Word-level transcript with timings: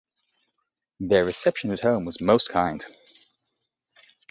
Their 0.99 1.25
reception 1.25 1.69
at 1.69 1.81
home 1.81 2.05
was 2.05 2.19
most 2.21 2.49
kind. 2.49 2.83